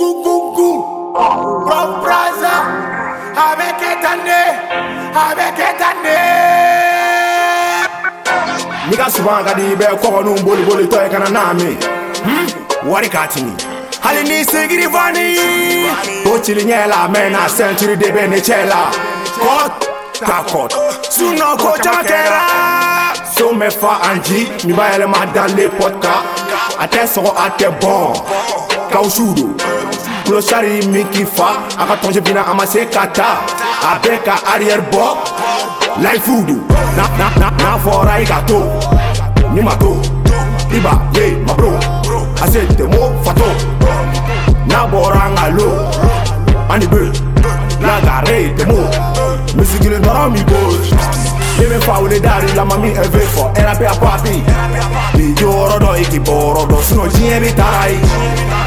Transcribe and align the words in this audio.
Gugugugugou, 0.00 1.12
blok 1.66 1.90
braza, 2.02 2.54
a 3.44 3.48
me 3.58 3.68
ketane, 3.80 4.40
a 5.22 5.34
me 5.36 5.46
ketane 5.58 6.16
Mika 8.90 9.08
souban 9.10 9.44
kadi 9.44 9.74
be 9.76 9.84
koko 10.00 10.22
nou 10.22 10.36
boli 10.42 10.62
boli 10.64 10.86
toye 10.88 11.08
kananame 11.10 11.76
hmm? 12.24 12.46
Wari 12.88 13.08
katini, 13.10 13.52
aleni 14.02 14.44
segiri 14.44 14.86
vani 14.88 16.24
Pochili 16.24 16.64
nye 16.64 16.86
la 16.88 17.06
mena 17.08 17.46
senturi 17.48 17.96
debe 17.96 18.26
ne 18.26 18.40
chela 18.40 18.88
Kot, 19.36 19.86
ta 20.26 20.40
kot, 20.52 20.72
sou 21.10 21.34
nan 21.36 21.58
ko 21.58 21.76
chan 21.84 22.00
kera 22.08 22.40
Sou 23.36 23.52
me 23.52 23.68
fa 23.70 23.98
anji, 24.08 24.46
mi 24.64 24.72
baye 24.72 24.96
le 24.98 25.06
madan 25.06 25.52
le 25.58 25.68
potka 25.68 26.22
Ate 26.78 27.06
soko 27.06 27.36
ate 27.36 27.68
bon 27.82 28.16
kausudo 28.90 29.44
kulosari 30.26 30.86
min 30.92 31.06
k'i 31.12 31.24
fa 31.36 31.48
a 31.78 31.82
ka 31.88 31.94
tɔnjɛ 32.02 32.20
bina 32.26 32.42
a 32.42 32.52
e 32.52 32.54
ma 32.58 32.64
se 32.72 32.84
ka 32.86 33.06
ta 33.06 33.28
a 33.90 33.98
bɛɛ 34.02 34.16
ka 34.26 34.34
ariyɛri 34.54 34.84
bɔ 34.92 35.06
layifu 36.02 36.34
do 36.48 36.56
n'a 37.38 37.72
fɔra 37.84 38.14
i 38.22 38.24
ka 38.24 38.40
to 38.48 38.58
ni 39.54 39.60
ma 39.62 39.74
to 39.82 39.92
i 40.76 40.78
b'a 40.84 40.94
ye 41.16 41.34
mabro 41.46 41.72
a 42.42 42.50
se 42.52 42.60
temo 42.78 43.12
fato 43.24 43.48
n'a 44.68 44.86
bɔra 44.90 45.22
an 45.26 45.34
ka 45.36 45.46
lo 45.56 45.68
ani 46.70 46.86
be 46.86 47.02
n'a 47.80 47.94
ka 48.06 48.22
re 48.26 48.50
temo 48.56 48.80
misigili 49.56 49.96
nɔrɔ 50.00 50.30
mi 50.32 50.42
bo 50.44 50.60
Deme 51.60 51.78
fa 51.82 52.00
wele 52.00 52.18
dari 52.20 52.48
la 52.56 52.64
mami 52.64 52.88
eve 52.88 53.20
fɔ 53.34 53.44
ɛrɛ 53.54 53.72
bɛ 53.78 53.86
a 53.92 53.94
papi 54.00 54.42
Bi 55.14 55.34
jɔyɔrɔ 55.38 55.76
dɔ 55.84 55.90
i 56.02 56.04
k'i 56.10 56.18
bɔ 56.18 56.34
yɔrɔ 56.44 56.62
dɔ 56.70 56.76
sinɔn 56.88 57.08
diɲɛ 57.14 57.38
bɛ 57.42 57.56
taa 57.56 57.86
ye 57.88 57.98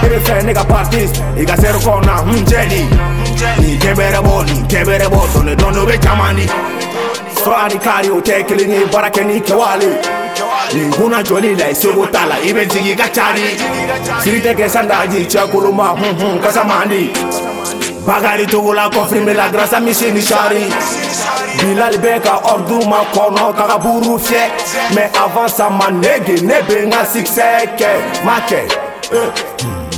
Ebe 0.04 0.18
mm, 0.18 0.23
fɛ 0.26 0.34
ne 0.44 0.54
ka 0.54 0.64
partis 0.70 1.12
i 1.42 1.46
ka 1.46 1.56
sɛri 1.56 1.80
kɔ 1.86 1.96
na 2.06 2.16
hun 2.26 2.44
cɛ 2.52 2.62
di 2.72 2.80
Nin 3.62 3.78
kɛbɛrɛ 3.84 4.20
bɔ 4.28 4.36
nin 4.48 4.64
kɛbɛrɛ 4.68 5.06
bɔ 5.14 5.20
dɔni 5.34 5.54
dɔni 5.56 5.78
o 5.78 5.86
bɛ 5.86 5.98
caman 6.02 6.48
kari 7.84 8.10
o 8.10 8.20
tɛ 8.22 8.44
kelen 8.48 8.70
ye 8.72 8.78
ni 8.84 8.90
kɛwale 9.40 9.98
nin 10.73 10.92
kunna 10.92 11.23
la 11.58 11.68
i 11.68 11.72
seko 11.73 12.06
t'a 12.08 12.40
jigi 12.44 12.95
ka 12.98 13.06
siri 14.22 14.40
tɛ 14.42 14.54
kɛ 14.56 14.70
san 14.70 14.88
daji 14.90 15.26
cɛkoloma 15.26 15.94
hunhun 15.95 16.32
mm, 16.36 16.36
mm, 16.38 16.44
kasa 16.44 16.64
man 16.66 16.90
di 16.90 17.10
bakari 18.06 18.45
togola 18.45 18.90
la 19.34 19.50
grasa 19.52 19.80
misi 19.80 20.12
ni 20.12 20.20
sari 20.22 20.66
bilali 21.60 21.98
bɛ 21.98 22.20
ka 22.22 22.40
ɔridu 22.44 22.86
ma 22.90 23.04
kɔnɔ 23.14 23.54
taga 23.56 23.78
buru 23.82 24.17
fiyɛ 24.17 24.50
mɛ 24.95 25.10
avan 25.16 25.48
sama 25.48 25.86
nege 25.92 26.42
ne 26.42 26.60
bɛ 26.67 26.86
n 26.86 26.92
ka 26.92 27.06
sikisɛ 27.06 27.62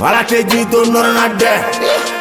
Mara 0.00 0.22
keji 0.24 0.70
to 0.70 0.84
norna 0.92 1.34
de. 1.38 2.15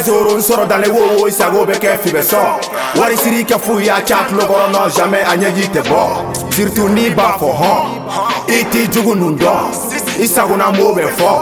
bɛ 0.00 0.06
zoro 0.06 0.34
n 0.34 0.40
sɔrɔ 0.40 0.66
dalen 0.68 0.92
wo 0.94 1.22
wo 1.22 1.26
i 1.26 1.30
sago 1.30 1.66
bɛ 1.66 1.74
kɛ 1.78 1.98
fibɛ 1.98 2.22
sɔn 2.22 2.98
wari 2.98 3.16
siri 3.16 3.44
kɛ 3.44 3.60
fu 3.60 3.78
y'a 3.80 4.00
ca 4.00 4.24
tulo 4.28 4.42
kɔrɔ 4.48 4.72
nɔ 4.72 4.96
jamais 4.96 5.24
a 5.30 5.36
ɲɛji 5.36 5.68
tɛ 5.74 5.82
bɔ 5.82 6.04
ziritu 6.54 6.88
n'i 6.88 7.10
b'a 7.10 7.36
fɔ 7.38 7.48
hɔn 7.60 7.84
i 8.48 8.64
t'i 8.70 8.86
jugu 8.92 9.14
nun 9.14 9.36
dɔn 9.36 9.66
i 10.18 10.26
sagona 10.26 10.72
m'o 10.72 10.94
bɛ 10.94 11.04
fɔ 11.18 11.32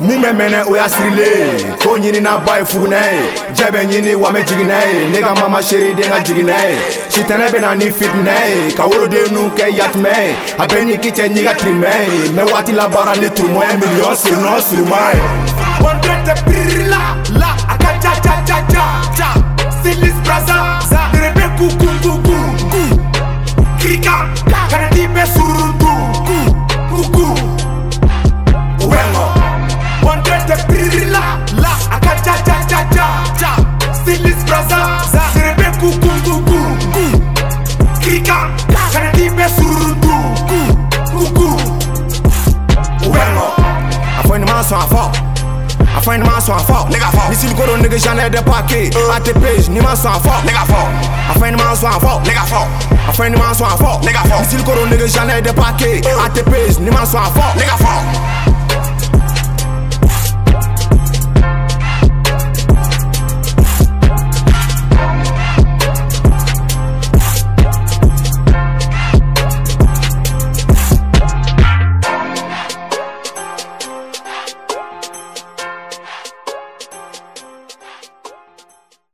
mun 0.00 0.22
bɛ 0.22 0.30
mɛnɛ 0.38 0.64
o 0.68 0.74
y'a 0.76 0.88
sirilen 0.88 1.78
ko 1.82 1.96
ɲinina 1.96 2.44
ba 2.44 2.58
ye 2.58 2.64
fugunɛ 2.66 3.00
ye 3.14 3.22
jɛ 3.54 3.70
bɛ 3.72 3.80
ɲini 3.90 4.14
wa 4.16 4.28
mɛ 4.30 4.44
jiginɛ 4.46 4.78
ye 4.92 5.08
ne 5.12 5.20
ka 5.20 5.32
mama 5.40 5.62
seri 5.62 5.94
den 5.94 6.10
ka 6.10 6.18
jiginɛ 6.20 6.56
ye 6.68 6.76
sitɛnɛ 7.08 7.46
bɛ 7.50 7.60
na 7.62 7.74
ni 7.74 7.86
fitinɛ 7.86 8.36
ye 8.48 8.72
ka 8.74 8.86
woloden 8.86 9.24
nu 9.32 9.48
kɛ 9.56 9.72
yatimɛ 9.72 10.12
ye 10.12 10.36
a 10.58 10.66
bɛ 10.68 10.84
ni 10.84 10.96
kicɛ 10.98 11.32
ɲi 11.34 11.44
ka 11.46 11.54
tirimɛ 11.54 11.92
ye 12.12 12.28
mɛ 12.36 12.42
waati 12.52 12.72
labaara 12.74 13.16
ni 13.20 13.28
turumɔ 13.30 13.62
ye 13.64 13.76
miliyɔn 13.78 14.16
sirinɔ 14.16 14.60
sirima 14.60 15.14
ye. 15.14 15.20
kana 24.70 24.88
nimesurundu 24.90 25.86
kuku 26.90 27.26
uwemo 28.86 29.24
bondete 30.02 30.56
pirila 30.68 31.20
la 31.60 31.70
akajajajaja 31.90 33.50
stilis 33.94 34.44
braza 34.44 34.86
sirebe 35.34 35.64
kukunguku 35.64 36.58
krika 38.00 38.65
ma 46.24 46.40
soit 46.40 46.60
fort, 46.60 46.88
nigga 46.90 47.10
fort. 47.10 47.28
Missile 47.28 47.54
goro, 47.54 47.72
oh, 47.74 47.82
nigga, 47.82 47.98
j'en 48.02 48.16
ai 48.18 48.30
des 48.30 48.42
paquets. 48.42 48.90
ATP, 49.14 49.68
ni 49.70 49.80
m'en 49.80 49.96
soit 49.96 50.12
fort, 50.22 50.42
nigga 50.44 50.64
fort. 50.66 50.88
Afin 51.34 51.52
de 51.52 51.58
soit 51.74 51.98
fort, 52.00 52.22
nigga 52.22 52.42
fort. 52.46 52.68
Afin 53.08 53.30
de 53.30 53.36
soit 53.36 53.76
fort, 53.78 54.00
nigga 54.02 54.22
fort. 54.28 54.40
Missile 54.40 54.62
goro, 54.62 54.78
oh, 54.82 54.86
nigga, 54.86 55.06
j'en 55.06 55.28
ai 55.28 55.42
des 55.42 55.52
paquets. 55.52 56.00
ATP, 56.24 56.78
ni 56.80 56.90
m'en 56.90 57.04
soit 57.04 57.24
fort, 57.34 57.54
nigga 57.56 57.76
fort. 57.78 58.45